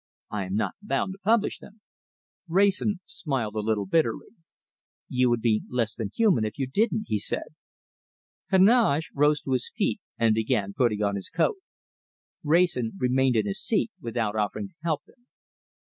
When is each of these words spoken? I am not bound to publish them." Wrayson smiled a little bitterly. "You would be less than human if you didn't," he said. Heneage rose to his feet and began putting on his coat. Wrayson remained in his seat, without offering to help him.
I 0.31 0.45
am 0.45 0.55
not 0.55 0.73
bound 0.81 1.13
to 1.13 1.19
publish 1.19 1.59
them." 1.59 1.81
Wrayson 2.47 3.01
smiled 3.05 3.53
a 3.53 3.59
little 3.59 3.85
bitterly. 3.85 4.29
"You 5.07 5.29
would 5.29 5.41
be 5.41 5.61
less 5.69 5.93
than 5.93 6.09
human 6.11 6.43
if 6.43 6.57
you 6.57 6.65
didn't," 6.65 7.05
he 7.07 7.19
said. 7.19 7.53
Heneage 8.49 9.11
rose 9.13 9.41
to 9.41 9.51
his 9.51 9.69
feet 9.69 10.01
and 10.17 10.33
began 10.33 10.73
putting 10.73 11.03
on 11.03 11.13
his 11.13 11.29
coat. 11.29 11.57
Wrayson 12.43 12.93
remained 12.97 13.35
in 13.35 13.45
his 13.45 13.61
seat, 13.61 13.91
without 14.01 14.35
offering 14.35 14.69
to 14.69 14.75
help 14.81 15.03
him. 15.07 15.27